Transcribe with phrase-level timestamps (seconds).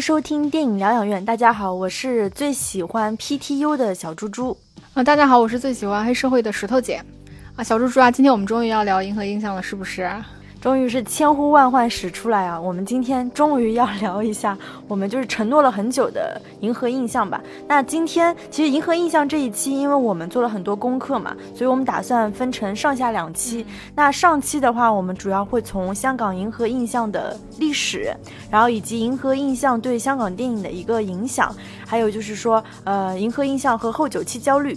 [0.00, 1.22] 收听电影疗养院。
[1.22, 4.56] 大家好，我是最喜欢 PTU 的小猪猪。
[4.94, 7.02] 啊，大家好，我是最喜欢黑社会的石头姐。
[7.54, 10.10] 啊，小猪猪啊，今天我们终于要聊银河印象了，是不是？
[10.60, 12.60] 终于是千呼万唤始出来啊！
[12.60, 14.56] 我们今天终于要聊一下，
[14.86, 17.42] 我们就是承诺了很久的银河印象吧。
[17.66, 23.64] 那今天其实银河印象这一期，因为我们做了很多功课嘛，所以我们打算分成上下两期。
[23.94, 28.14] 那上期的话，我们主要会从香港银河印象的历史，
[28.50, 31.54] 然后以及银河印象对香港电影的一个影响，
[31.86, 34.76] 还有就是说，呃，银河印象和后九七焦虑。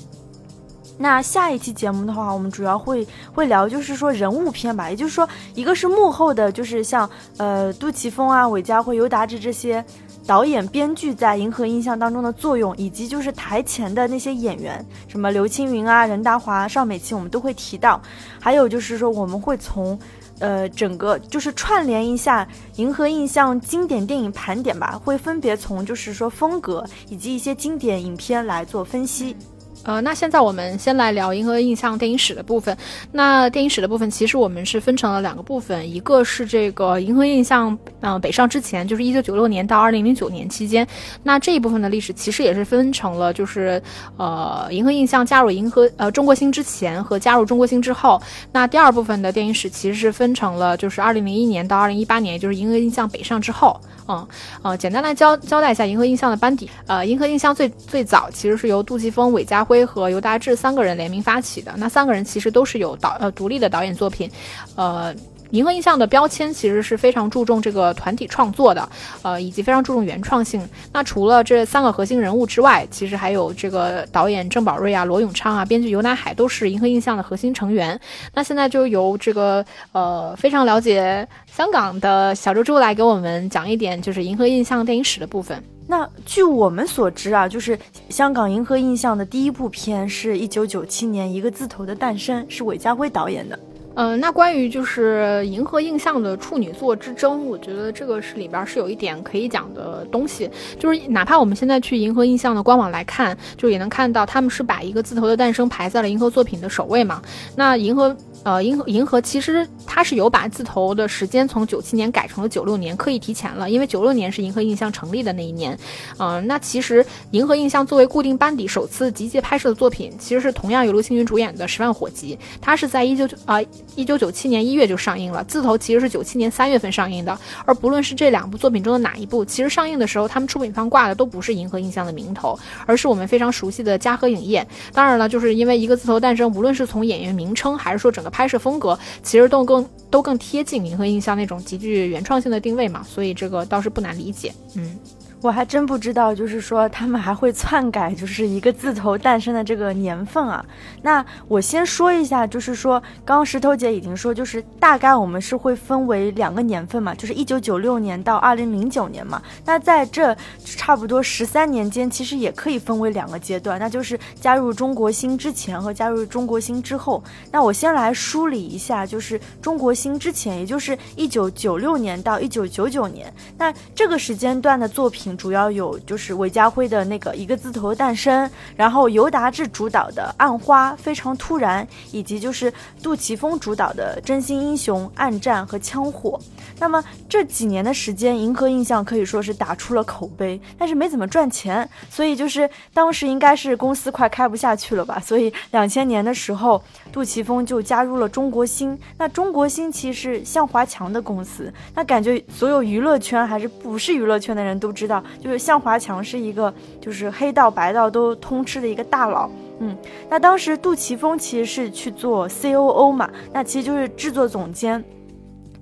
[0.97, 9.83] 那下一期节目的话，我们主要会会聊，就是说人物篇吧，也就是说，一个是幕后的，就是像呃杜琪峰啊、韦家辉、尤达志这些
[10.25, 18.01] 导演、编剧在银河印象当中的作用，以及就是台前的那些演员，什么刘青云啊、任达华、邵美琪，我们都会提到。
[18.39, 19.99] 还有就是说，我们会从
[20.39, 29.35] 呃整个就是串联一下银河印象经典电影盘点吧，会分别从就是说风格以及一些经典影片来做分析。
[29.83, 32.75] 呃，那现在我们先来聊银河印象电影史的部分。
[33.11, 40.87] 那电影史的部分，其实我们是分成了两个部分，一个是这个银河印象，嗯，北上之前，就是一九九六年到二零零九年期间。
[41.21, 43.81] 那这一部分的历史，其实也是分成了，就是
[44.17, 48.21] 呃，银河印象加入银河呃中国星之前和加入中国星之后。
[48.51, 53.79] 那第二部分的电影史，其实是分成了，就是二零零一年到二零一八年，就是银河印象北上之后。
[54.05, 54.27] 嗯，
[54.63, 56.69] 呃，简单来交交代一下银河印象的班底。
[56.87, 61.73] 呃，银河印象最最早其实是由杜琪峰、韦家辉辉和尤达志三个人联名发起的。
[61.77, 64.29] 那三个人其实都是有导呃独立的导演作品，
[64.75, 65.13] 呃。
[65.53, 68.89] 银河印象的标签其实是非常注重这个团体创作的，
[69.21, 70.67] 呃，以及非常注重原创性。
[70.91, 77.99] 那除了这三个核心人物之外，其实还有这个导演郑宝瑞啊、罗永昌啊、编剧尤乃海都是银河印象的核心成员。
[78.33, 85.63] 那现在就由这个呃非常了解香港的小猪猪来给我们讲一点，就是银河印象电影史的部分。
[85.87, 87.77] 那据我们所知啊，就是
[88.09, 93.59] 香港银河印象的第一部片是一九九七年《一个字头的诞生》，是韦家辉导演的。
[93.95, 100.49] 嗯，那关于就是银河印象的处女作之争，我觉得这个是里边是有一点可以讲的东西，
[100.79, 107.21] 就是哪怕我们现在去银河印象的官网来看，就也能看到他们是把一个字头的诞生排在了银河作品的首位嘛。
[107.55, 108.15] 那银河。
[108.43, 115.77] 呃，银河银河其实它是有把字头的时间从九七年改成了九六年，刻意提前了，因为九六年是银河印象成立的那一年。
[116.17, 123.61] 嗯，那其实银河印象作为固定班底首次集结拍摄的作品，其实是同样由刘青云主演的《十万火急》，它是在一九九啊
[123.95, 125.41] 一九九七年一月就上映了。
[125.45, 134.67] 字头其实是九七年三月份上映的，而不论是这两部作品中的哪一部，其实上映的时候他们出品方挂的都不是银河印象的名头，而是我们非常熟悉的嘉禾影业。
[134.91, 138.32] 当然了，就是因为一个字头诞生，无论是从演员名称还是说整个。
[138.33, 144.97] 拍摄风格其实都更都更贴近银河印象那种极具原创性的定位嘛，所以这个倒是不难理解，嗯。
[145.43, 150.65] 我还真不知道，就是说他们还会篡改，就是一个字头诞生的这个年份啊。
[151.01, 159.41] 那我先说一下，就是说刚刚石头姐已经说，就是大概我们是会分为两个年份嘛，就是一九九六年到二零零九年嘛。
[159.65, 160.33] 那在这
[160.63, 167.21] 差不多十三年间，其实也可以分为两个阶段，那就是加入中国星之前和加入中国星之后。
[167.51, 175.32] 那我先来梳理一下，就是中国星之前，也就是一九九六年到一九九九年，那这个时间段的作品。
[175.37, 182.71] 主要有就是韦家辉的那个一个字头诞生，然后尤达志主导的暗花非常突然，以及就是
[183.01, 186.39] 杜琪峰主导的真心英雄暗战和枪火。
[186.79, 195.19] 那么这几年的时间，银河印象可以说是打出了口碑，但是没怎么赚钱，所以就是当时应该是公司快开不下去了吧。
[195.19, 196.83] 所以两千年的时候，
[197.13, 198.97] 杜琪峰就加入了中国星。
[199.19, 205.23] 那中国星其实是向华强的公司，那感觉所有娱乐圈还是不是娱乐圈的人都知道。
[205.39, 209.47] 就是向华强是一个，就是黑道白道都通吃的一个大佬，
[209.79, 209.95] 嗯，
[210.27, 215.03] 那当时杜琪峰其实是去做 C O O 嘛，那其实就是制作总监。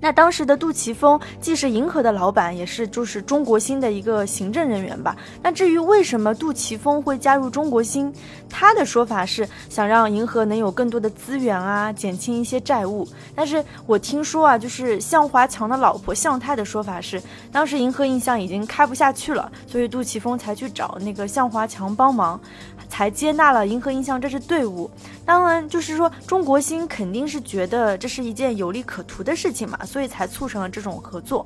[0.02, 5.16] 那当时的杜琪峰既是银河的老板，也是就是中国星的一个行政人员吧。
[5.40, 8.12] 那至于为什么杜琪峰会加入中国星，
[8.50, 13.06] 他的说法是想让银河能有更多的资源啊，减轻一些债务。
[13.32, 17.22] 但是我听说啊，就是向华强的老婆向太的说法是，
[17.52, 22.40] 当时银河印象已经开不下去了，所以杜琪峰才去找那个向华强帮忙，
[22.88, 24.90] 才接纳了银河印象这支队伍。
[25.24, 29.78] 当然，就是说中国星肯定是觉得这是一件有利可图的事情嘛。
[29.92, 31.44] 所以才促成了这种合作。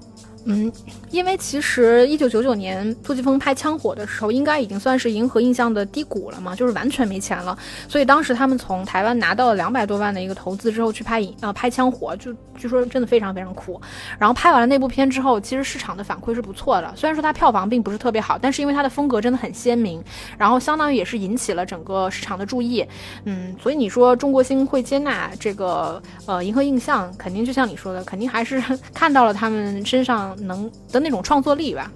[0.48, 0.72] 嗯，
[1.10, 7.58] 因为其实一九九九年杜琪峰拍《枪火》的时候，应该已经算是银河印象的低谷了嘛，就是完全没钱了。
[7.88, 13.80] 所以当时他们从台湾拿到了两百多万的一个投资之后，去拍影呃拍《枪火》，就据说真的非常非常苦。
[14.20, 16.92] 然后拍完了那部片之后，其实市场的反馈是不错的。
[16.94, 20.00] 虽然说它票房并不是特别好，但是因为它的风格真的很鲜明，
[20.38, 22.86] 然后相当于也是引起了整个市场的注意。
[23.24, 28.62] 嗯，所以你说中国星会接纳这个呃银河印象，肯定就像你说的，肯定还是
[28.94, 30.35] 看到了他们身上。
[30.40, 31.90] 能的那种创作力吧。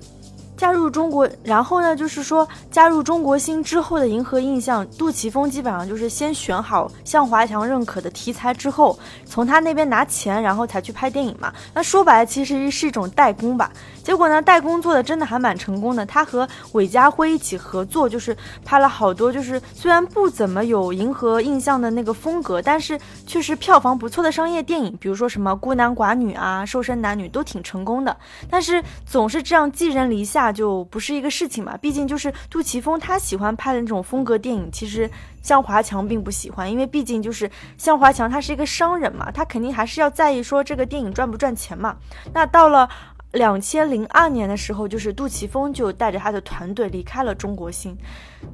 [0.60, 11.50] 加入中国，然后呢，就是说加入中国星之后的银河印象，杜琪峰基本上就是先选好向华强认可的题材之后，从他那边拿钱，然后才去拍电影嘛。
[11.72, 13.72] 那说白了，其实是一种代工吧。
[14.04, 16.04] 结果呢，代工做的真的还蛮成功的。
[16.04, 28.14] 他和韦家辉一起合作，就是拍了好多，就是虽然不怎么有银河印象的那个风格，但是确实票房不错的商业电影，比如说什么孤男寡女啊、瘦身男女都挺成功的。
[28.50, 31.76] 但是总是这样寄人篱下就不是一个事情嘛。
[31.76, 35.10] 毕竟就是杜琪峰他喜欢拍的那种风格电影，其实
[35.42, 41.96] 向华强并不喜欢，因为毕竟就是向华强他是一个商人嘛，他肯定还是要在意说这个电影赚不赚钱嘛。
[42.32, 42.88] 那到了。
[43.32, 47.96] 两千零二年的时候，就是杜琪峰就带着他的团队离开了中国星。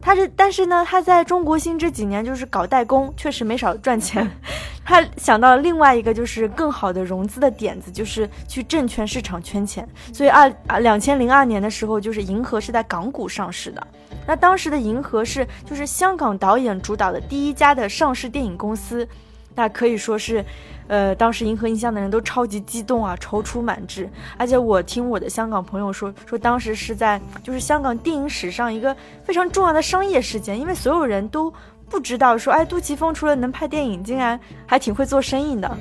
[0.02, 4.30] 他是，但是呢，他在中国星这几年就是搞代工，确实没少赚钱。
[4.84, 9.88] 他想到了另外一个就是更好的融资的点子，就是去证券市场圈钱。
[10.12, 13.84] 所以二啊，两千零二年的时候，就是银河是在港股上市的。
[14.26, 19.08] 那当时的银河是就是香港导演主导的第一家的上市电影公司，
[19.56, 20.44] 那可以说是。
[20.88, 24.08] 呃，当时银河印象的人都超级激动啊，踌躇满志。
[24.38, 31.52] 而且我听我的香港朋友说，说当时是在就是香港电影史上一个非常重要的商业事件，因为所有人都
[31.90, 35.76] 不知道说，哎，杜琪峰除了能拍电影，竟然还挺会做生意的。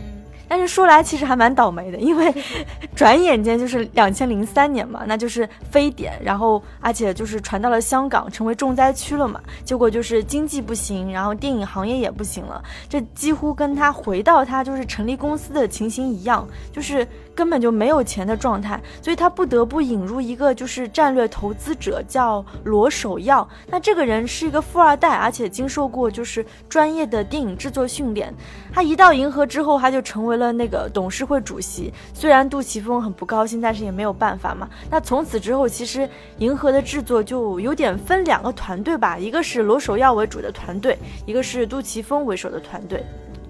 [0.55, 2.33] 但是说来其实还蛮倒霉的，因为
[2.95, 9.41] 转眼间就是两千零三年嘛，那就是非典，然后而且就是传到了香港，成为重灾区了嘛。
[9.65, 17.05] 结果就是经济不行，然后电影行业也不行了，这几乎跟他回到他就是成立公司的情形一样，就是。
[17.35, 23.47] 根本就没有钱的状态，所以他不得不引入一个就是战略投资者，叫罗守耀。
[23.67, 28.33] 那这个人是一个富二代，而且经受过就是专业的电影制作训练。
[28.73, 31.93] 他一到银河之后，他就成为了那个董事会主席。
[32.13, 34.69] 虽然杜琪峰很不高兴，但是也没有办法嘛。
[34.89, 43.03] 那从此之后，其实银河的制作就有点分两个团队吧，一个是罗守耀为主的团队，一个是杜琪峰为首的团队。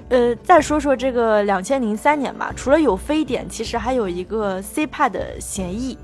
[0.09, 5.97] 呃，再说说这个两千零三年吧，除了有非典，其实还有一个 CPA 的协议，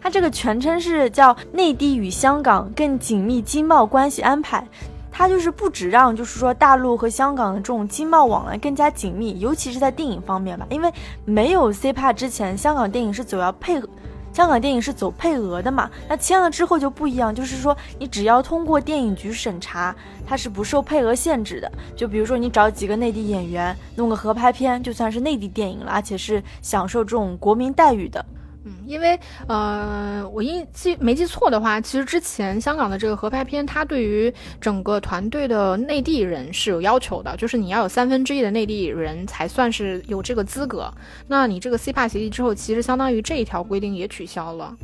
[0.00, 4.66] 它这个全称是叫内地与香港更紧密经贸关系安排，
[5.10, 10.90] 它就是不止让就是说大陆和香港的这种经贸往来更加紧密，尤其是在电影方面吧，因为
[11.26, 13.86] 没有 CPA 之前，香港电影是主要配合。
[14.32, 15.90] 香港电影是走配额的嘛？
[16.08, 19.94] 那签了之后就不一样，就是说你只要通过电影局审查，
[20.26, 21.70] 它是不受配额限制的。
[21.94, 28.24] 就比如说你找几个内地演员弄个合拍片，就算是内地电影了，而且是享受这种国民待遇的。
[28.64, 29.18] 嗯，因为
[29.48, 40.92] 呃，我印记没记错的话，其实之前香港的这个合拍片，它对于整个团队的内地人是有要求的，就是你要有三分之一的内地人才算是有这个资格。
[41.26, 44.76] 那你这个 CPA 协议之后，其实相当于这一条规定也取消了。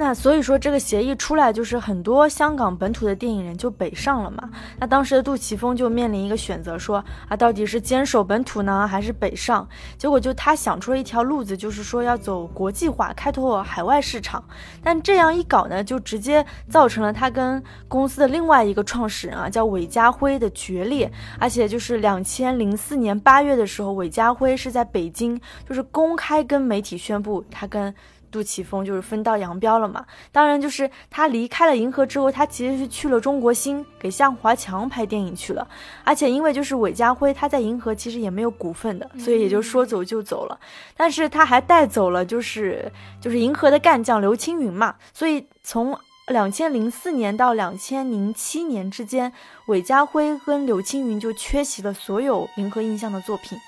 [0.00, 4.48] 那所以说，这个协议出来，就是很多香港本土的电影人就北上了嘛。
[4.78, 9.68] 那当时的杜琪峰就面临一个选择，说啊，到底是坚守本土呢，还是北上？
[9.98, 14.42] 结果就他想出了一条路子，就是说要走国际化，开拓海外市场。
[14.82, 21.12] 但这样一搞呢，就直接造成了他跟公司的另外一个创始人啊，叫韦家辉的决裂。
[21.38, 25.38] 而且就是两千零四年八月的时候，韦家辉是在北京，
[25.68, 27.94] 就是公开跟媒体宣布他跟。
[28.30, 35.66] 杜琪峰就是分道扬镳了嘛，当然就是他离开了银河之后，他其实是去了中国星给向华强拍电影去了，
[36.04, 40.58] 而且因为就是韦家辉他在银河其实也没有股份的，所以也就说走就走了，
[40.96, 49.32] 但是他还带走了就是就是银河的干将刘青云嘛，所以从两千零四年到两千零七年之间，
[49.66, 53.58] 韦家辉跟刘青云就缺席了所有银河印象的作品。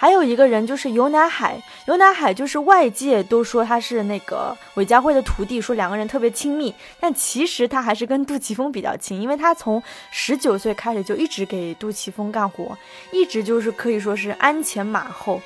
[0.00, 12.74] 还有一个人就是尤南海，尤南海就是外界都说他是那个韦家辉的徒弟，说两个人特别亲密，但其实他还是跟杜琪峰比较亲，因为他从十九岁开始就一直给杜琪峰干活，
[13.12, 15.38] 一直就是可以说是鞍前马后，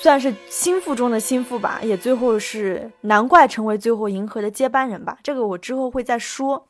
[0.00, 6.66] 算是心腹中的心腹吧，也最后是难怪成为最后银河的接班人吧，这个我之后会再说。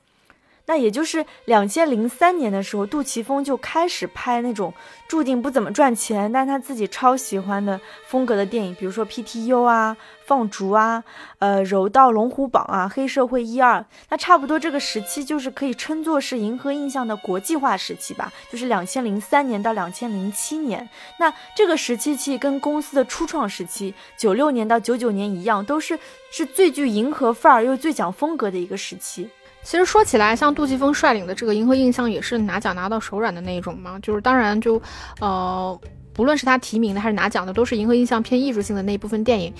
[0.70, 4.72] 那也就是两千零三年的时候，杜琪峰就开始拍那种
[5.08, 11.02] 注定不怎么赚钱，但他自己超喜欢的风格的电影，比如说 PTU 啊、放逐啊、
[11.40, 13.84] 呃柔道龙虎榜啊、黑社会一二。
[14.10, 20.88] 那差不多这个时期就是可以称作是银河印象的国际化时期吧，就是两千零三年到两千零七年。
[21.18, 25.98] 那这个时期其实跟公司的初创时期九六年到九九年一样，都是
[26.30, 29.28] 是最具银河范儿又最讲风格的一个时期。
[29.62, 33.98] 其实说起来，像杜琪峰率领的这个银河印象也是拿奖拿到手软的那一种嘛。
[34.00, 34.80] 就是当然就，
[35.20, 35.80] 呃，
[36.12, 39.52] 不论是他提名的还是拿奖的，都是银河印象偏艺术性的那一部分电影。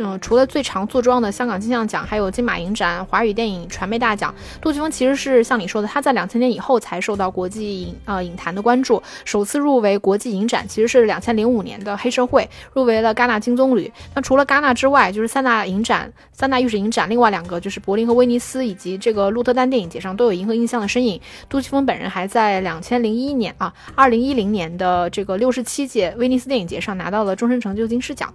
[0.00, 13.90] 嗯，除了最常坐庄的香港金像奖，还有金马影展、华语电影传媒大奖，杜琪峰其实是像你说的，他在两千年以后才受到国际影呃影坛的关注，首次入围国际影展其实是两千零五年的黑社会，入围了戛纳金棕榈。
[14.14, 21.20] 那除了戛纳之外，就是三大影展、三大预审影展，另外两个就是柏林和威尼斯以及这个鹿特丹电影节上都有银河印象的身影。
[21.48, 28.32] 杜琪峰本人还在两千零一年啊，二零一零年的这个六十七届威尼斯电影节上拿到了终身成就金狮奖。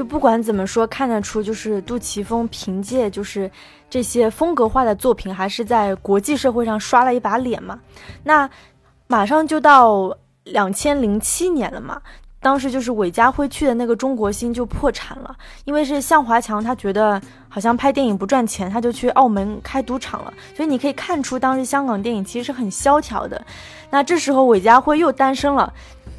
[0.00, 3.50] 就不管怎么说，看得出就是杜琪峰凭借就是
[3.90, 7.78] 这些风格化的作品，还是在国际社会上刷了一把脸嘛。
[8.24, 8.48] 那
[9.08, 12.00] 马上就到两千零七年了嘛，
[12.40, 20.32] 当时就是韦家辉去的那个中国星就破产了，因为是向华强他觉得好像拍电影不赚钱，他就去澳门开赌场了。
[20.56, 23.44] 所以你可以看出，当时香港电影其实是很萧条的。
[23.90, 25.70] 那这时候韦家辉又单身了。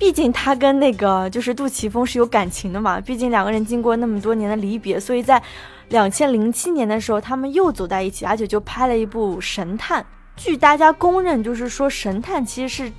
[0.02, 5.40] 毕竟他跟那个就是杜琪峰是有感情的嘛，毕竟两个人经过那么多年的离别，所以在
[5.90, 10.02] 两千零七年的时候，他们又走在一起，而且就拍了一部《神探》。
[10.36, 12.92] 据大家公认，就是说《神探》其实是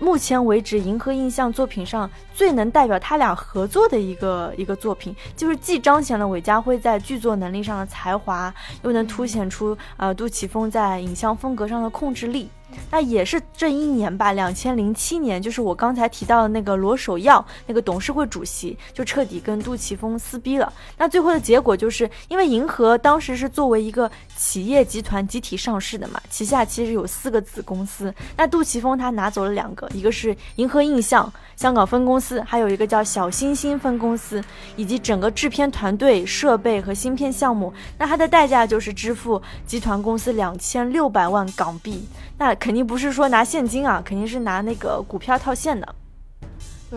[0.00, 12.48] 目前为止银河印象作品上最能代表他俩合作的一个一个作品，就是既彰显了韦家辉在剧作能力上的才华，又能凸显出呃杜琪峰在影像风格上的控制力。
[12.90, 20.72] 那也是这一年吧，两千零七年，就是我刚才提到的那个罗守耀，那个董事会主席，就彻底跟杜琪峰撕逼了。
[20.96, 28.14] 那最后的结果就是，因为银河当时是作为一个企业集团集体上市的嘛，旗下其实有四个子公司。
[28.36, 34.40] 那杜琪峰他拿走了两个，一个是银河印象香港分公司，还有一个叫小星星分公司，
[34.76, 37.72] 以及整个制片团队、设备和芯片项目。
[37.98, 42.06] 那他的代价就是支付集团公司两千六百万港币。
[42.36, 45.94] 那肯定不是说拿现金啊，肯定是拿那个股票套现的。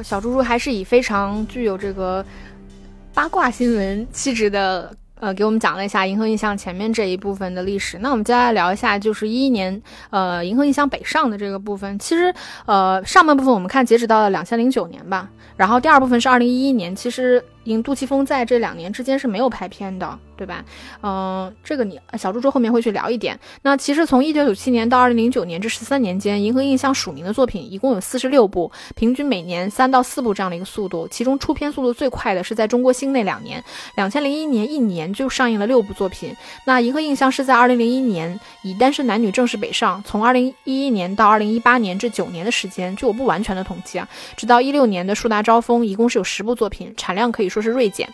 [0.03, 2.23] 小猪猪还是以非常具有这个
[3.13, 7.97] 八卦新闻气质的，呃，给我们讲了一下银河印象前面这一部分的历史。
[7.99, 11.97] 那我们接下来聊一下，就是一一年，呃，银河印象北上的这个部分。
[11.97, 12.33] 其实，
[12.65, 16.95] 呃，上半部分我们看截止到了两千零九年吧，然后第二部分是二零一一年。
[16.95, 17.43] 其实。
[17.67, 20.63] 银杜琪峰在这两年之间是没有拍片的，对吧？
[21.01, 23.37] 嗯，这个你小猪猪后面会去聊一点。
[23.63, 31.07] 那其实从一九九七年到二零零九年这十三年间，银河印象署名的作品一共有四十六部，平均每年三到四部这样的一个速度。
[31.09, 33.61] 其中出片速度最快的是在中国星那两年，
[33.95, 36.33] 两千零一年一年就上映了六部作品。
[36.65, 47.47] 那银河印象是在二零零一年以单身男女正式北上，从二零一一年到二零一八年这九年的时间，据我不完全的统计啊，直到一六年的树大招风，一共是有十部作品，产量可以。
[47.47, 48.07] 说是锐减，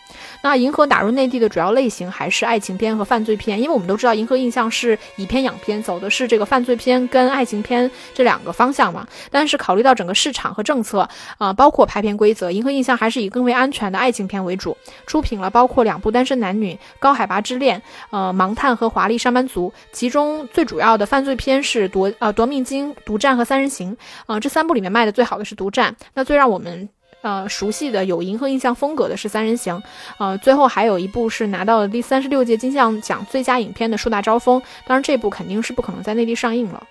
[0.44, 9.04] 那银河打入内地的主要类型还是爱情片和犯罪片，因为我们都知道银河印象是以片养片，走的是这个犯罪片跟爱情片这两个方向嘛。
[9.32, 17.78] 但是考虑到整个市场和政策啊，包括拍片规则，银河印象还是以更为安全的爱情片为主，出品了包括两部《单身男女》《高海拔之恋》
[18.10, 26.88] 呃《盲探》和《华丽上班族》，其中最主要的犯罪片是夺呃夺命金、独占和三人行啊，这三部里面卖的最好的是独占，那最让我们。
[27.24, 29.74] 呃，熟悉的有银河印象风格的是《三人行》，
[30.18, 36.86] 呃，最后还有一部是拿到了第三十六届金像奖最佳影片的《树大招风》，当然这部肯定是不可能在内地上映了。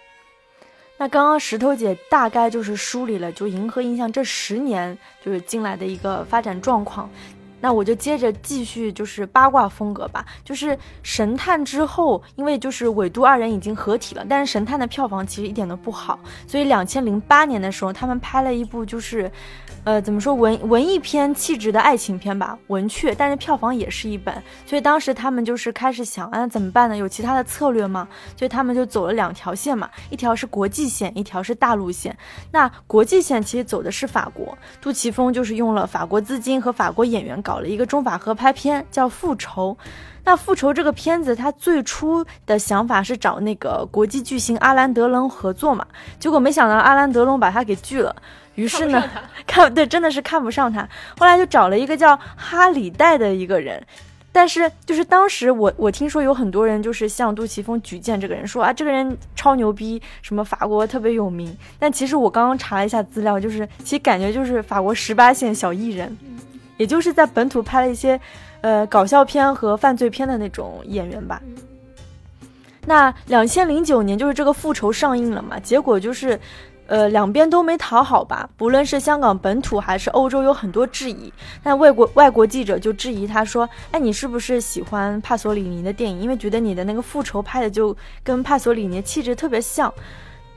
[0.97, 7.07] 那刚刚石头姐大概就是梳理了就银河印象这十年就是进来的一个发展状况。
[7.63, 10.25] 那我就接着继续，就是八卦风格吧。
[10.43, 19.31] 就是神探之后，因为就是韦都二人已经合体了，但是神探的票房其实一点都不好，所以两千零八年的时候，他们拍了一部就是，
[19.85, 24.35] 呃，怎么说文文艺片气质的爱情片吧，文雀，但是票房也是一本。
[24.65, 26.97] 所以当时他们就是开始想，啊，怎么办呢？
[26.97, 28.05] 有其他的策略吗？
[28.37, 32.13] 所以他们就走了两条线嘛，一条是国际线，一条是大陆线。
[32.51, 37.52] 那国际线其实走的是法国，杜琪峰就是用了法国资金和法国演员搞。
[37.53, 39.77] 搞了一个中法合拍片，叫《复仇》。
[40.25, 45.85] 那《复仇》这个片子，他最初的想法是找那个国际巨星阿兰·德隆合作嘛，
[46.19, 48.15] 结果没想到阿兰·德隆把他给拒了。
[48.55, 49.03] 于是呢，
[49.45, 50.81] 看对，真的是看不上他。
[51.19, 53.85] 后来就找了一个叫哈里戴的一个人。
[54.35, 61.55] 但是就是当时我我听说有很多人就是向杜琪峰举荐这个人，说啊这个人超牛逼，什么法国特别有名。
[61.77, 66.17] 但其实我刚刚查了一下资料，就是其实感觉就是法国十八线小艺人，
[66.77, 68.19] 也就是在本土拍了一些
[68.61, 71.41] 呃搞笑片和犯罪片的那种演员吧。
[72.85, 76.39] 那两千零九年就是这个复仇上映了嘛，结果就是。
[76.85, 78.47] 呃，两边都没讨好吧？
[78.57, 81.31] 不论是香港本土还是欧洲，有很多质疑。
[81.63, 86.19] 那外国外国记者就质疑他说：“哎，你是不是喜欢帕索里尼的电影？
[86.21, 89.91] 因为觉得你的那个复仇拍的就跟帕索里尼气质特别像。”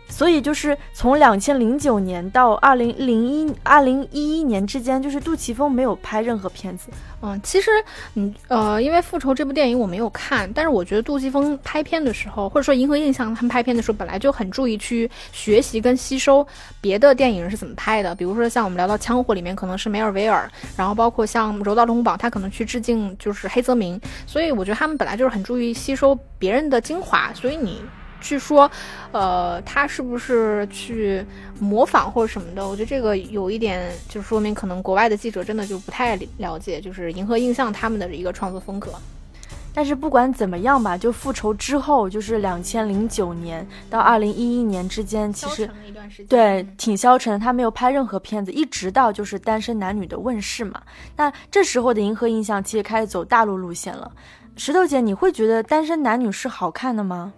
[0.08, 6.88] 所以就是从两千零九年到二零零一二零一一年之间，就是杜琪峰没有拍任何片子。
[7.22, 7.70] 嗯，其实，
[8.14, 16.46] 嗯呃，因为《复仇》这部电影我没有看，但是我觉得杜琪峰拍片的时候，或者说银河印象他们拍片的时候，本来就很注意去学习跟吸收
[16.80, 18.14] 别的电影人是怎么拍的。
[18.14, 24.00] 比如说像我们聊到《枪火》里面可能是梅尔维尔，然后包括像《柔道龙宝》，他可能去致敬就是黑泽明。
[24.26, 27.32] 所以我觉得他们本来就是很注意吸收别人的精华。
[27.34, 27.80] 所以你。
[28.20, 28.70] 据说，
[29.12, 31.25] 呃，他是不是去
[31.61, 32.66] 模仿或者什么的？
[32.66, 38.92] 我觉得这个有一点，就说明可能国外的记者真的就不太了解，就是银河映像他们的一个创作风格。
[39.73, 45.68] 但是不管怎么样吧，就复仇之后，就是两千零九年到二零一一年之间，其实
[46.26, 50.80] 对挺消沉的，他没有拍任何片子，一直到就是单身男女的问世嘛。
[51.16, 54.11] 那这时候的银河印象其实开始走大陆路线了。
[54.56, 57.35] 石头姐，你会觉得单身男女是好看的吗？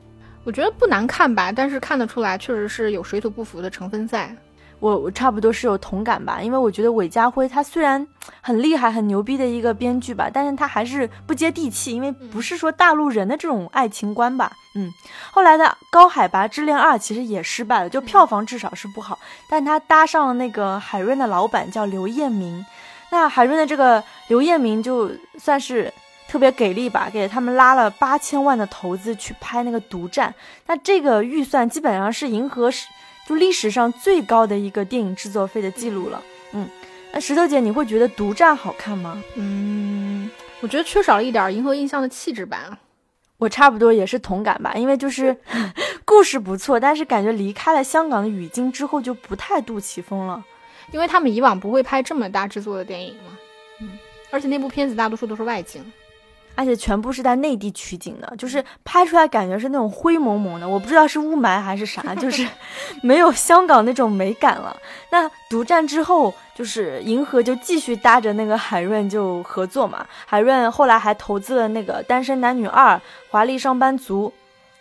[0.49, 4.35] 我觉得不难看吧，但是看得出来确实是有水土不服的成分在。
[4.81, 8.07] 我我差不多是有同感吧，因为我觉得韦家辉他虽然
[8.41, 14.51] 很厉害、很牛逼的一个编剧吧，但是他还是不接地气，因为不是说大陆人的这种爱情观吧。
[14.75, 14.91] 嗯，
[15.31, 19.19] 后来的《高海拔之恋二》其实也失败了，就票房至少是不好，
[19.51, 22.65] 但他搭上了那个海润的老板叫刘彦明，
[23.13, 25.93] 那海润的这个刘彦明就算是。
[26.29, 30.35] 特别给力吧，给他们拉了八千万的投资去拍那个独占，
[30.67, 32.87] 那这个预算基本上是银河史
[33.27, 36.23] 就历史上最高的一个电影制作费的记录了。
[36.53, 36.69] 嗯，
[37.13, 39.23] 那石头姐，你会觉得独占好看吗？
[39.37, 40.31] 嗯，
[40.61, 42.79] 我觉得缺少了一点银河印象的气质吧。
[43.39, 45.37] 我差不多也是同感吧，因为就是
[46.05, 50.45] 故事不错，但是感觉离开了香港的语境之后就不太杜琪峰了，
[50.91, 53.39] 因为他们以往不会拍这么大制作的电影嘛。
[53.81, 53.99] 嗯，
[54.31, 55.85] 而且那部片子大多数都是外景。
[56.59, 62.45] 而且全部是在内地取景的，就是拍出来感觉是那种灰蒙蒙的，我不知道是雾霾还是啥，就是
[63.01, 64.77] 没有香港那种美感了。
[65.13, 72.95] 那独占之后，就是银河就继续搭着那个海润就合作嘛，海润后来还投资了那个《单身男女二》
[73.31, 74.33] 《华丽上班族》，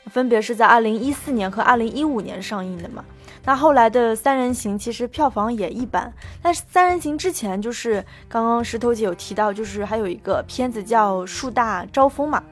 [0.09, 3.05] 分别是在二零一四年和二零一五年上映的嘛。
[3.47, 12.43] 那后来的三人行其实票房也一般，但是三人行之前就是刚刚石头姐有提到，就是还有一个片子叫《树大招风》嘛。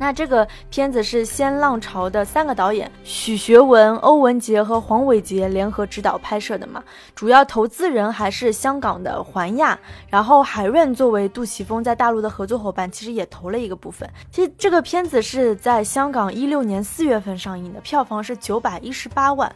[0.00, 6.82] 那这个片子是先浪潮的三个导演许学文、欧文杰和黄伟杰联合执导拍摄的嘛，
[7.14, 14.08] 主要投资人还是香港的环亚，然后海润作为杜琪峰在大陆的合作伙伴，其实也投了一个部分。
[14.30, 19.54] 其实这个片子是在香港一六年四月份上映的，票房是九百一十八万，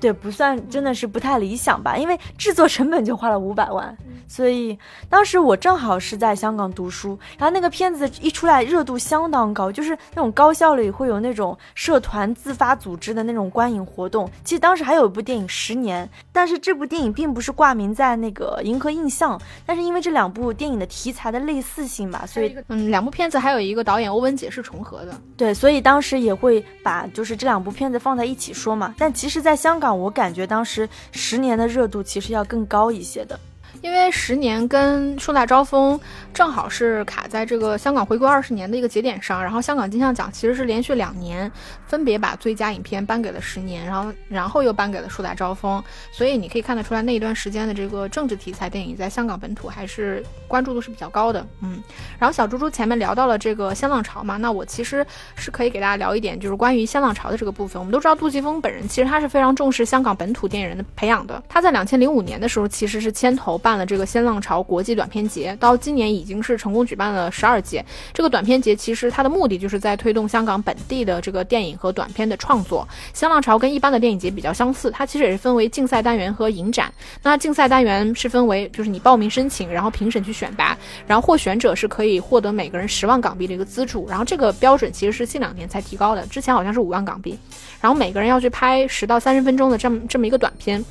[0.00, 3.94] 对，不算真的是不太理想吧，因为制作成本就花了五百万，
[4.26, 4.78] 所以
[5.10, 14.30] 当时我正好是在香港读书，然后那个片子一出来热度相当高，就是那种高校里会有那种社团自发组织的那种观影活动。
[14.42, 28.94] 其实当时还有一部电影《十年》，但是这部电影并不是挂名在那个银河印象，但是因为这两部电影的题材的类似性吧，所以嗯，两部片子还有一个导演欧文杰是重合的，对，所以当时也会把就是这两部片子放在一起说嘛。
[28.96, 29.89] 但其实，在香港。
[29.98, 33.38] 我感觉当时十年的热度其实要更高一些的。
[33.82, 35.98] 因为十年跟树大招风
[36.34, 41.50] 正好是卡在这个香港回归二十年的一个节点上，然后香港金像奖其实是连续两年
[41.86, 51.82] 分别把最佳影片颁给了十年，然后然后又颁给了树大招风，所以你可以看得出来那一段时间的这个政治题材电影在香港本土还是关注度是比较高的，嗯。
[52.18, 55.06] 然后小猪猪前面聊到了这个新浪潮嘛，那我其实
[55.36, 57.80] 是可以给大家聊一点，就是关于新浪潮的这个部分。
[57.80, 63.70] 我们都知道杜琪峰本人其实他是非常重视香港本土电影人的培养的，他在两千零五年的时候其实是牵头办。
[63.80, 67.82] 了这个新浪潮国际短片节，到今年已经是成功举办了十二届。
[68.12, 72.86] 这个短片节其实它的目的就是在推动香港本地的这个电影和短片的创作。
[73.14, 76.92] 新浪潮跟一般的电影节比较相似，它其实也是分为竞赛单元和影展。
[77.22, 84.06] 那竞赛单元是分为就是你报名申请，然后评审去选拔，然后获选者是可以获得每个人十万港币的一个资助。
[84.08, 87.38] 然后这个标准其实是近两年才提高的，之前好像是五万港币。
[87.80, 90.84] 然后每个人要去拍十到三十分钟的这么这么一个短片。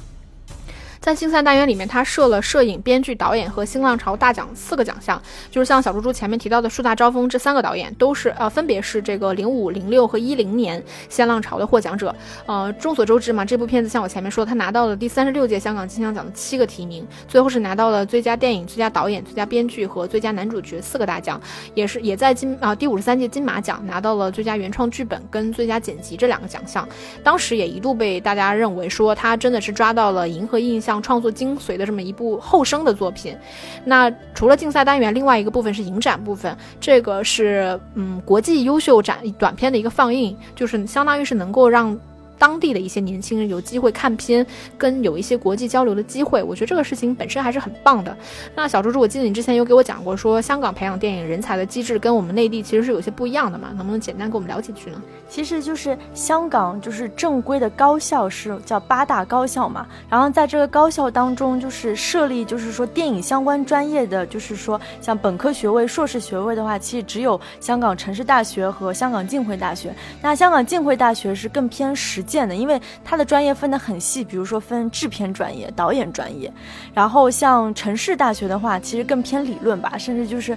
[1.01, 12.13] 在竞赛单元里面，他设了摄影、编剧、导演和新浪潮大奖四个奖项，就是像小猪猪前面提到的树大招风这三个导演，都是呃分别是这个零五、零六和一零年新浪潮的获奖者。
[12.45, 21.39] 呃，众所周知嘛，这部片子像我前面说，他拿到了第三十六届香港金像奖的七个提名，最后是拿到了最佳电影、最佳导演、最佳编剧和最佳男主角四个大奖，
[21.73, 26.85] 也是也在金啊第五十三届金马奖拿到了最佳原创剧本跟最佳剪辑这两个奖项。
[27.23, 33.37] 当时也一度被大家认为说他真的是抓到了银河印象像创作精髓的这么一部后生的作品。
[33.85, 41.97] 那除了竞赛单元，另外一个部分是影展部分，这个是嗯国际优秀展短片的一个放映，就是相当于是能够让。
[42.39, 44.43] 当地的一些年轻人有机会看片，
[44.77, 48.17] 跟有一些国际交流的机会，我觉得这个事情本身还是很棒的。
[48.55, 53.71] 那小猪猪，我记得你之前有给我讲过，说香港培养电影人才的机制跟我们内地其实是有些不一样的嘛？
[53.75, 55.01] 能不能简单给我们聊几句呢？
[55.27, 69.93] 其实就是香港就是正规的高校是叫八大高校嘛，然后在这个高校当中就是设立就是说电影相关专业的，就是说像本科学位、硕士学位的话，其实只有香港城市大学和香港浸会大学。
[70.21, 72.23] 那香港浸会大学是更偏实。
[72.29, 76.53] 见的，因为他的专业分得很细，比如说分制片专业、导演专业，
[76.93, 80.55] 然后像城市大学的话，其实更偏理论吧，甚至就是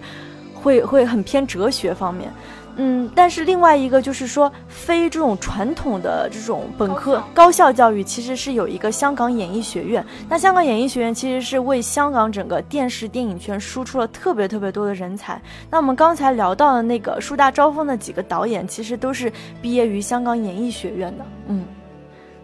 [0.55, 2.31] 会会很偏哲学方面。
[2.77, 10.05] 嗯，但是另外一个就是说，非这种传统的这种本科高校教育，其实是有一个香港演艺学院。
[10.29, 15.41] 那香港演艺学院其实是为香港整个电视电影圈输出了特别特别多的人才。
[15.71, 21.25] 那我们刚才聊到的那个树大招风的几个导演，其实都是毕业于香港演艺学院的。
[21.49, 21.65] 嗯。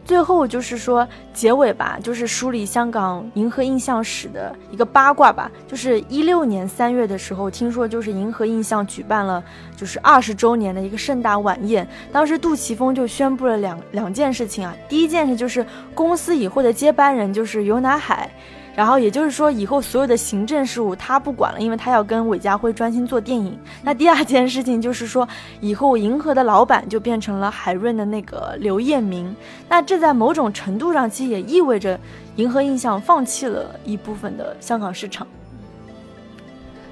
[0.08, 5.52] 最后就是说结尾吧，就是梳理香港银河印象史的一个八卦吧。
[5.66, 9.44] 就是一六年三月的时候，听说就是银河印象举办了
[9.76, 11.86] 就是二十周年的一个盛大晚宴。
[12.10, 18.30] 当时杜琪峰就宣布了两两件事情啊，第一件事就是公司以后的接班人就是尤乃海。
[18.78, 23.58] 然后也就是说，以后所有的行政事务他不管了，因为他要跟韦家辉专心做电影。
[23.82, 25.28] 那第二件事情就是说，
[25.60, 29.34] 以后银河的老板就变成了海润的那个刘彦明。
[29.68, 31.98] 那这在某种程度上，其实也意味着
[32.36, 35.26] 银河印象放弃了一部分的香港市场。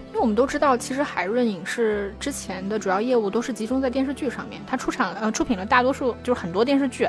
[0.09, 7.09] 因为我们都知道，其实海润影视之前的主要业务都是集中在电视剧上面，它出产呃出品了大多数就是很多电视剧。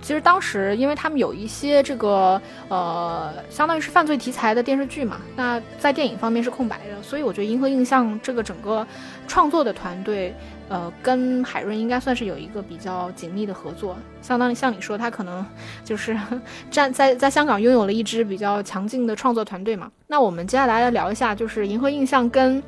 [0.00, 8.86] 其实当时，因为他们有一些这个呃，相当于是犯罪题材的电视剧嘛，那在电影方面是空白的，所以我觉得银河印象这个整个
[9.26, 10.34] 创作的团队，
[10.68, 13.96] 呃，跟海润应该算是有一个比较紧密的合作。
[14.22, 15.44] 相当于像你说，他可能
[15.84, 16.16] 就是
[16.70, 19.90] 站在在香港拥有了一支比较强劲的创作团队嘛。
[20.06, 22.62] 那我们接下来来聊一下，就是银河印象跟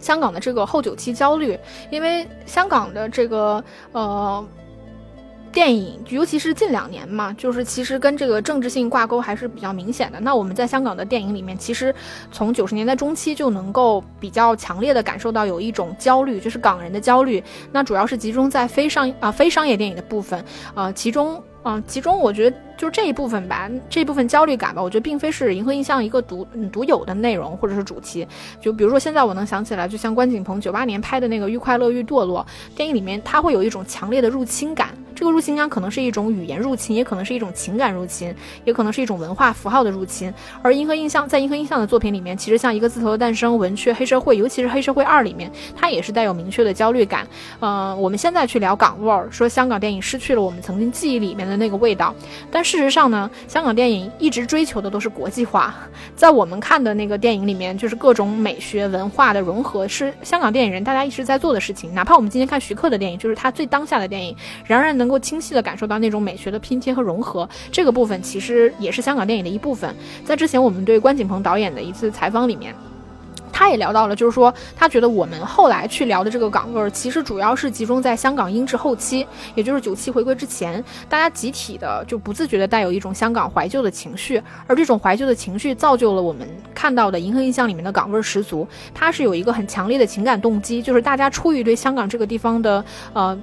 [0.00, 4.46] 香港的这个后九期焦虑，因为香港的这个呃。
[5.58, 10.20] 电影，尤其是近两年嘛，就是其实跟这个政治性挂钩还是比较明显的。
[10.20, 11.92] 那我们在香港的电影里面，其实
[12.30, 17.42] 从九十年代中期就能够比较强烈的感受到有一种焦虑，就是港人的焦虑。
[17.72, 20.44] 那主要是集中在非商啊非商业电影的部分，
[20.76, 21.42] 呃，其中。
[21.64, 28.26] 嗯，其中我觉得就这一部分吧，这部分焦虑感吧，我觉得并非是银河印象一个独独有的内容或者是主题。
[28.60, 34.90] 就比如说现在我能想起来，就像关锦鹏九八年拍的那个《愈快乐愈堕落》电影里面，它会有一种强烈的入侵感。
[35.12, 38.32] 这个入侵感可能是一种语言入侵，也可能是一种情感入侵，
[38.64, 40.32] 也可能是一种文化符号的入侵。
[40.62, 47.26] 而银河印象在银河印象的作品里面，其实像一个字头的诞生、文雀、黑社会，尤其是黑社会二里面，它也是带有明确的焦虑感。
[47.58, 52.14] 嗯，我们现在去聊港味儿，说香港电影失去了我们曾经记忆里面的那个味道，
[52.48, 55.74] 但是事实上呢，香港电影一直追求的都是国际化。
[56.14, 61.92] 在我们看的那个电影里面，就是各种美学文化的融合，是香港电影人大家一直在做的事情。
[61.94, 65.08] 哪怕我们今天看徐克的电影，就是他最当下的电影，仍然能。
[65.08, 69.96] 够清晰地感受到那种美学的拼贴和融合，这个部分其实也是香港电影的一部分。
[70.22, 72.74] 在之前我们对关锦鹏导演的一次采访里面，
[73.58, 88.64] 他也聊到了，就是说他觉得我们后来去聊的这个港味儿，其实主要是集中在香港英治后期，也就是九七回归之前，大家集体的就不自觉的带有一种香港怀旧的情绪，而这种怀旧的情绪造就了我们看到的《银河印象》里面的港味儿十足。
[88.94, 93.36] 它是有一个很强烈的情感动机，就是大家出于对香港这个地方的呃。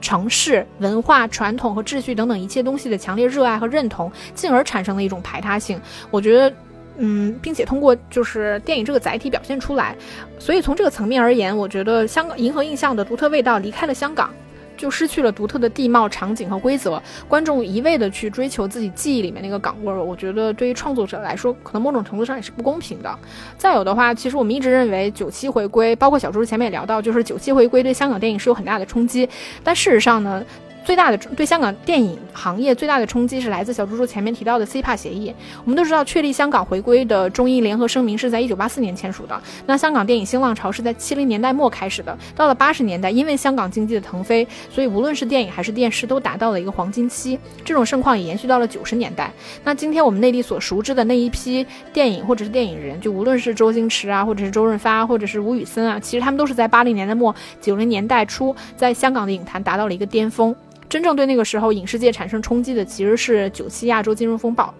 [0.00, 5.80] 城市文化传统和秩序等等一切东西的强烈热爱和认同，进而产生的一种排他性。
[6.08, 6.54] 我觉得，
[6.98, 9.96] 嗯，并且通过就是电影这个载体表现出来。
[10.38, 14.30] 所以从这个层面而言，我觉得香港银河印象的独特味道离开了香港。
[14.76, 23.18] 就失去了独特的地貌、场景和规则，观众一味的去追求自己记忆里面那个港味儿，我觉得对于创作者来说，可能某种程度上也是不公平的。
[23.56, 29.28] 再有的话，其实我们一直认为九七回归，包括小猪前面也聊到，就是九七回归对香港电影是有很大的冲击，
[29.64, 30.44] 但事实上呢？
[30.88, 35.34] 最大的对香港电影行业最大的冲击是来自小猪猪前面提到的 CPA 协议。
[35.62, 39.38] 我们都知道，确立香港回归的中英联合声明是在一九八四年签署的。
[39.66, 47.38] 那香港电影新浪潮是在七零年代末开始的，到了八十年代，因为香港经济的腾飞，所以无论是电影还是电视都达到了一个黄金期。
[47.62, 49.30] 这种盛况也延续到了九十年代。
[49.64, 60.56] 那今天我们内地所熟知的那一批电影或者是电影人，就无论是周星驰啊，或者是周润发，或者是吴宇森啊，其实他们都是在八零年代末九零年代初，在香港的影坛达到了一个巅峰。
[60.88, 64.72] 真正对那个时候影视界产生冲击的，其实是九七亚洲金融风暴，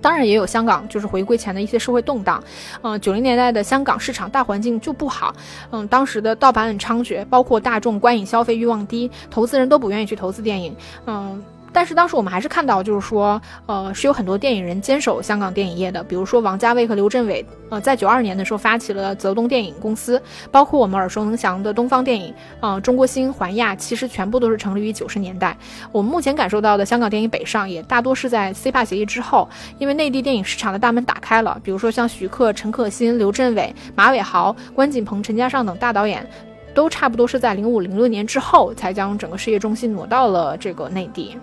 [0.00, 2.42] 当然也有香港就是回归前的一些社会动荡。
[2.82, 5.34] 嗯，九零年代的香港市场大环境就不好，
[5.70, 10.74] 嗯，当时的盗版很猖獗，包括大众观影消费欲望低，投资人都不愿意去投资电影，
[11.06, 11.42] 嗯。
[11.72, 25.56] 但是当时我们还是看到，就是说，呃，是有很多电影人坚守香港电影业的，比如说王家卫和刘镇伟，呃，在九二年的时候发起了泽东电影公司，包括我们耳熟能详的东方电影，呃，中国星、环亚，其实全部都是成立于九十年代。
[25.92, 36.26] 我们目前感受到的香港电影北上，也大多是在 CPA 协议之后，因为内地电影市场的大门打开了，比如说像徐克、陈可辛、刘镇伟、马伟豪、关锦鹏、陈嘉上等大导演，
[36.74, 41.36] 都差不多是在零五零六年之后，才将整个事业重心挪到了这个内地。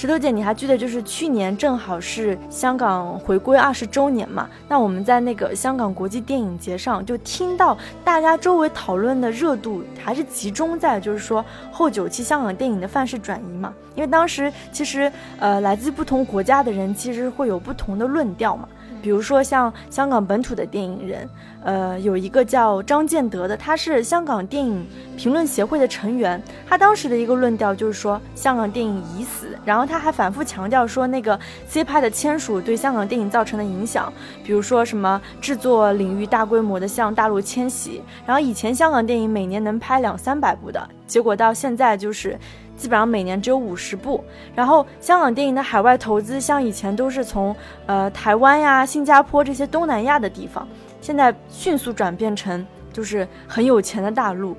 [0.00, 4.48] 石头姐，你还记得就是去年正好是香港回归二十周年嘛？
[4.66, 13.74] 那我们在那个香港国际电影节上就听到大家周围讨论的热度还是集中在就是说后九期香港电影的范式转移嘛？
[13.94, 18.66] 因为当时其实呃来自不同国家的人其实会有不同的论调嘛。
[19.02, 21.28] 比如说像香港本土的电影人，
[21.62, 24.86] 呃，有一个叫张建德的，他是香港电影
[25.16, 26.42] 评论协会的成员。
[26.68, 34.12] 他当时的一个论调就是说香港电影已死，然后他还反复强调说那个 C 派的签署对香港电影造成的影响，
[34.44, 42.38] 比如说什么制作领域大规模的向大陆迁徙，然后以前香港电影每年能拍两三百部的，结果到现在就是。
[42.80, 50.66] 基本上每年只有五十部，然后香港电影的海外投资，像以前都是从呃台湾呀、新加坡这些东南亚的地方，
[50.98, 54.56] 现在迅速转变成就是很有钱的大陆，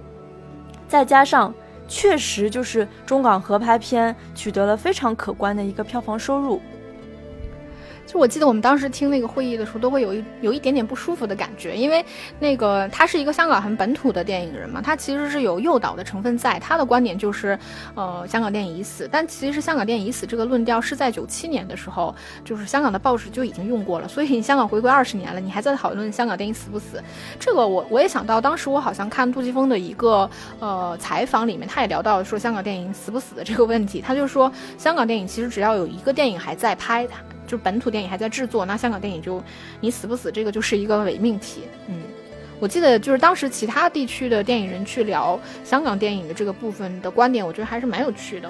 [0.87, 1.51] 再加上
[1.87, 6.61] 确实就是中港合拍片取得了非常可观的一个票房收入。
[8.11, 12.05] 就我记得我们当时听那个会议的时候，都会有一有一点点不舒服的感觉，因为
[12.39, 16.59] 那个他是一个香港很本土的电影人嘛，他其实是有诱导的成分在。
[16.59, 17.57] 他的观点就是，
[17.95, 19.07] 呃，香港电影已死。
[19.09, 24.09] 但其实香港电影已死这个论调是在九七年的时候，就是香港的报纸就已经用过了。
[24.09, 27.01] 所以香港回归二十年了，你还在讨论香港电影死不死？
[27.39, 34.01] 这个我我也想到，当时我好像看杜琪峰的一个呃采访里面，他也聊到说香港电影死不死的这个问题。
[34.01, 37.21] 他就说，香港电影其实只要有一个电影还在拍它。
[37.51, 39.43] 就本土电影还在制作，那香港电影就
[39.81, 41.63] 你死不死，这个就是一个伪命题。
[41.89, 41.95] 嗯，
[42.61, 48.49] 我记得就是当时其他地区的电影人去聊香港电影的这个部分的观点，我觉得还是蛮有趣的。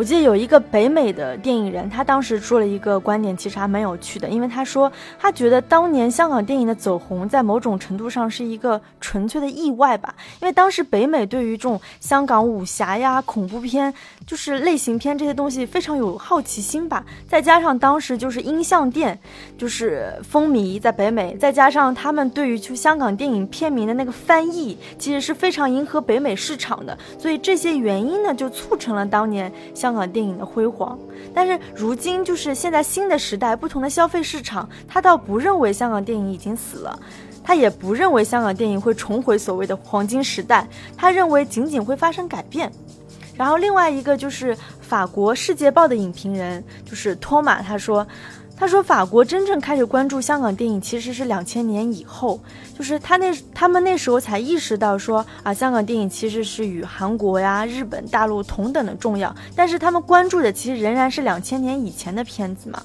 [0.00, 4.26] 我记得有一个北美的电影人，他当时说了一个观点，其实还蛮有趣的。
[4.26, 10.14] 因为他说，他觉得当年香港电影的走红，在某种程度上是一个纯粹的意外吧。
[10.40, 13.92] 因为当时北美对于这种香港武侠呀、恐怖片，
[14.26, 17.04] 就是类型片这些东西非常有好奇心吧。
[17.28, 19.18] 再加上当时就是音像店
[19.58, 26.96] 就是风靡在北美，再加上他们对于就香港电影片名的那个翻译，其实是非常迎合北美市场的。
[27.18, 29.89] 所以这些原因呢，就促成了当年香。
[29.90, 30.96] 香港电影的辉煌，
[31.34, 36.96] 但是如今就是现在新的时代，不同的消费市场，他倒不认为香港电影已经死了，
[37.42, 40.64] 他也不认为香港电影会重回所谓的黄金时代，
[40.96, 42.70] 他认为仅仅会发生改变。
[43.36, 48.06] 然后另外一个就是法国《世界报》的影评人就是托马，他说。
[48.60, 52.38] 他说，法国真正开始关注香港电影，其实是两千年以后，
[52.76, 62.82] 就是他那他们那时候才意识到说啊，香港电影其实是与韩国呀、日本、大陆同等的重要，但是他们关注的其实仍然是两千年以前的片子嘛。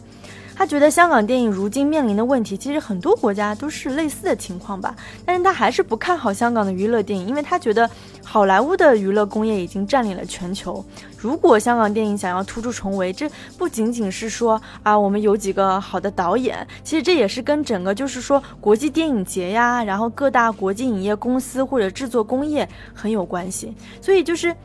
[0.56, 7.90] 他觉得香港电影如今面临的问题，其实很多国家都是类似的情况吧，但是他还是不看好香港的娱乐电影，因为他觉得
[8.24, 10.84] 好莱坞的娱乐工业已经占领了全球。
[11.18, 23.76] 如果香港电影想要突出重围，这不仅仅是说啊，我们有几个好的导演，其实这也是跟整个就是说国际电影节呀，然后各大国际影业公司或者制作工业很有关系。
[24.02, 24.56] 所以就是。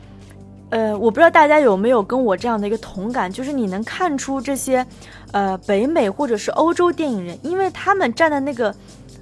[0.71, 4.87] 呃，我不知道大家有没有跟我这样的一个同感，就是你能看出这些，
[5.31, 8.73] 呃，北美或者是欧洲电影人，因为他们站在那个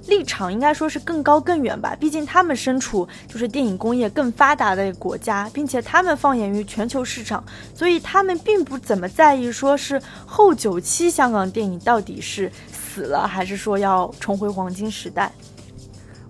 [0.08, 7.44] 立场应该说是更高更远吧，毕竟他们身处就是电影工业更发达的国家，并且他们放眼于全球市场，
[7.74, 15.30] 所以他们并不怎么在意说是后九期香港电影到底是死了，还是说要重回黄金时代。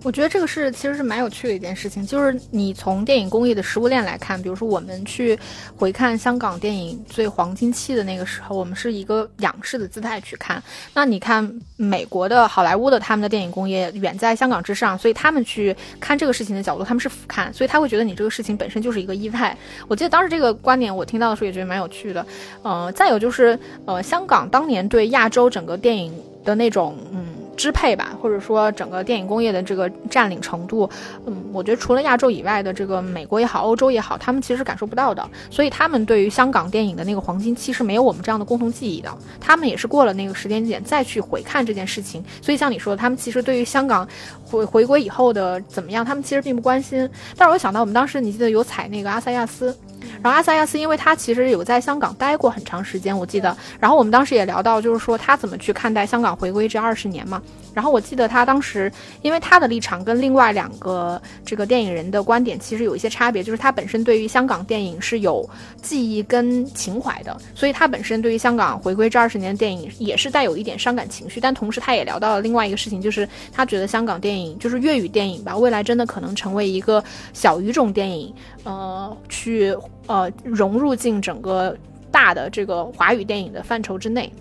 [0.03, 5.37] 我觉得这个是其实是蛮有趣的一件事情，就是你从电影工业的食物链来看，比如说我们去
[5.77, 10.61] 回看香港电影最黄金期的那个时候，我们是一个仰视的姿态去看。
[10.95, 19.55] 那你看美国的好莱坞的他们的电影工业远在香港之上，所以他们去看这个事情的角度，他们是俯瞰，所以他会觉得你这个事情本身就是一个意外。
[19.87, 22.25] 我记得当时这个观点我听到的时候也觉得蛮有趣的。
[22.63, 26.11] 呃，再有就是呃，香港当年对亚洲整个电影
[26.43, 27.27] 的那种嗯。
[27.57, 30.89] 支配吧，或者说整个电影工业的这个占领程度，
[31.25, 35.27] 嗯，我觉得除了亚洲以外的这个美国也好，欧洲也好，他们其实感受不到的。
[35.49, 39.15] 所以他们对于香港电影的那个黄金期是没有我们这样的共同记忆的。
[39.39, 42.23] 他们也是过了那个时间点再去回看这件事情。
[42.41, 44.07] 所以像你说，他们其实对于香港
[44.43, 47.07] 回回归以后的怎么样，他们其实并不关心。
[47.37, 49.75] 但是我想到我们当时，你记得有采那个阿萨亚斯。
[50.23, 53.55] 然后阿萨亚斯，因为他其实有在香港待过很长时间，我记得。
[53.79, 57.41] 然后我们当时也聊到，就是说他怎么去看待香港回归这二十年嘛。
[57.73, 65.49] 然后我记得他当时，因为他的立场跟另外两个这个电影人的观点其实有一些差别，就是他本身对于香港电影是有
[65.81, 71.39] 记忆跟情怀的，所以他本身对于香港回归这二十年的电影也是带有一点伤感情绪。
[71.39, 78.33] 但同时他也聊到了另外一个事情，就是他觉得香港电影就是粤语电影吧，未来真的可能成为一个小语种电影，
[78.65, 79.73] 呃，去。
[80.11, 81.77] 呃，融入进整个
[82.11, 84.31] 大的这个华语电影的范畴之内。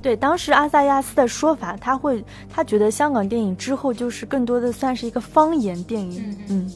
[0.00, 6.36] 对，当时阿萨亚斯的说法，他会他觉得香港电影之后就是更多的算是一个方言电影。
[6.48, 6.70] 嗯，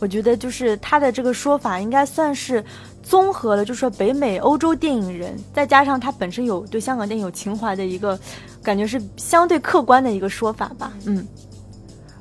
[0.00, 2.64] 我觉得就是他的这个说法应该算是
[3.02, 8.18] 综合了，就是说北美、欧洲电影人，再加上他本身有对香港电影有情怀的一个
[8.62, 10.92] 感觉，是相对客观的一个说法吧。
[11.04, 11.16] 嗯。
[11.16, 11.26] 嗯，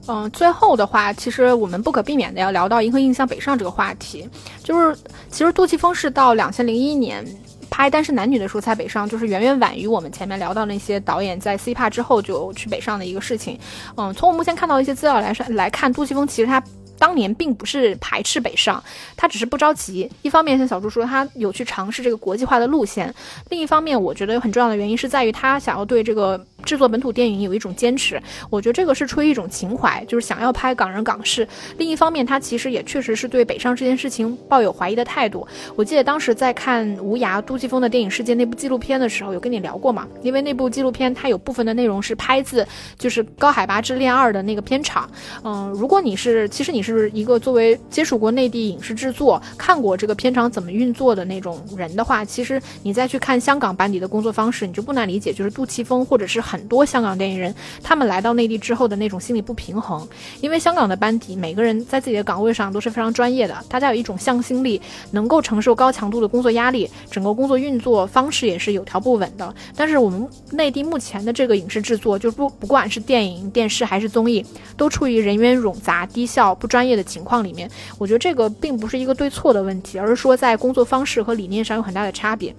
[0.07, 4.27] 嗯最后的话，其实我们不可避免的要聊到《银河印象北上》这个话题。
[4.63, 4.97] 就是，
[5.29, 7.25] 其实杜琪峰是到两千零一年
[7.69, 13.59] 拍《单身男女》的时候才北上，就是远远晚于我们前面聊到那些导演在 C 帕之后就去北上的一个事情。
[13.95, 16.63] 嗯，从我目前看到的一些资料来说来看，杜琪峰其实他。
[16.99, 18.83] 当年并不是排斥北上，
[19.15, 20.09] 他只是不着急。
[20.23, 23.07] 一方面，像小朱说，他有去尝试这个国际化的路线；
[23.49, 28.21] 另一方面，我觉得很重要的原因是在于他想要对这个制作本土电影有一种坚持。
[28.49, 31.47] 我觉得这个是出于一种情怀，就是想要拍港人港事。
[31.77, 35.47] 另一方面，他其实也确实是对北上这件事情抱有怀疑的态度。
[35.75, 40.07] 我记得当时在看《无涯》杜琪峰的电影世界那部纪录片的时候，有跟你聊过嘛？
[40.23, 42.67] 因为那部纪录片它有部分的内容是拍自
[42.97, 45.09] 就是《高海拔之恋二》的那个片场。
[45.43, 46.87] 嗯，如果你是，其实你是。
[46.97, 60.07] 是一个作为接触过内地影视制作、看过这个片场怎么运作的那种人的话，其实你再去看香港班底的工作方式，你就不难理解，就是杜琪峰或者是很多香港电影人，他们来到内地之后的那种心理不平衡。
[60.41, 64.81] 因为香港的班底每个人在自己的岗位上都是非常专业的，大家有一种向心力，
[65.11, 69.53] 能够承受高强度的工作压力，整个工作运作方式也是有条不紊的。
[69.75, 74.43] 但是我们内地目前的这个影视制作，就不不管是电影、电视还是综艺，
[74.75, 76.87] 都处于人员冗杂、低效、不专。
[76.87, 82.55] 业的情况里面，我觉得这个并不是一个对错的问题，而是说在工作方式和理念上有很大的差别。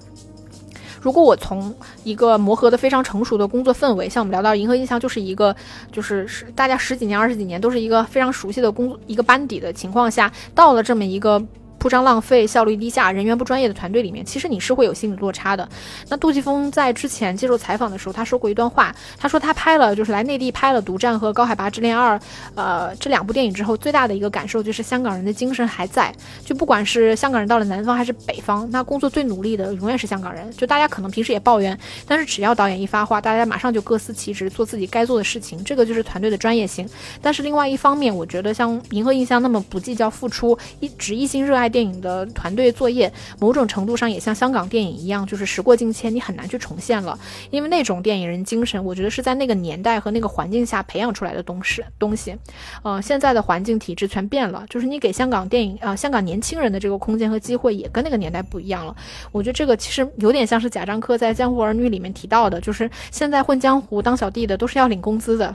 [1.00, 5.54] 如果我从一个磨合的非常成熟的工作氛围，像我们聊到银河印象，就是一个
[5.92, 11.42] 就是是大家十几年、二十几年都是一个非常熟悉的工一个班底的情况下，到了这么一个。
[11.78, 15.68] 铺张浪费、效率低下、人员不专业的团队里面，其实你是会有心理落差的。
[16.08, 22.16] 那杜琪峰在之前接受采访的时候，他说过一段话，他说他拍了就是来内地拍了《独占》和《高海拔之恋二》，
[22.54, 26.12] 呃，这两部电影之后，最大的一个感受就是香港人的精神还在。
[26.44, 30.50] 就不管是香港人到了南方还是北方，那工作最努力的永远是香港人。
[30.52, 35.62] 就大家可能平时也抱怨，但是只要导演一发话，大家马上就各司其职，做自己该做的事情。
[35.62, 36.88] 这个就是团队的专业性。
[37.22, 41.67] 但是另外一方面，我觉得像银河印象那么不计较付出，一只一心热爱。
[41.68, 47.18] 电影的团队作业，某种程度上也像香港电影一样，就是时过境迁，你很难去重现了。
[47.50, 51.82] 因为那种电影人精神，我觉得是在那个年代和那个环境下培养出来的东西。
[51.98, 52.36] 东西，
[52.82, 58.96] 呃，现在的环境体制全变了，就是你给香港电影啊，香港年轻人的这个空间和机会也跟那个年代不一样了。
[59.32, 65.54] 我觉得这个其实有点像是贾樟柯在《江湖儿女》里面提到的，就是现在混江湖当小弟的都是要领工资的。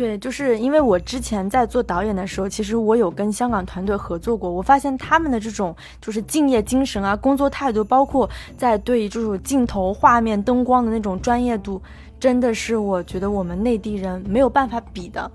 [0.00, 11.82] 对，就是因为我之前在做导演的时候，其实我有跟香港团队合作过，我发现他们的这种就是敬业精神啊，工作态度，包括在对这种镜头、画面、灯光的那种专业度，
[12.18, 15.30] 真的是我觉得我们内地人没有办法比的。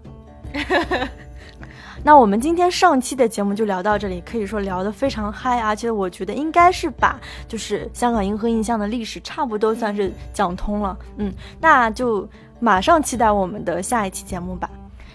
[2.03, 10.97] 那我们今天上期的节目就聊到这里，可以说聊得非常嗨，而且我觉得应该是把就是香港银河印象的历史差不多算是讲通了。
[11.17, 12.27] 嗯，那就。
[12.59, 14.69] 马上期待我们的下一期节目吧。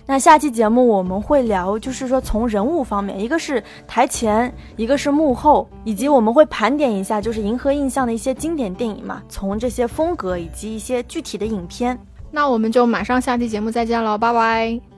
[0.07, 11.97] 那下期节目我们会聊，就是说从人物方面，一个是台前，一个是幕后，以及我们会盘点一下，就是银河印象的一些经典电影嘛，从这些风格以及一些具体的影片。
[12.33, 14.90] 那我们就马上下期节目再见了，拜拜。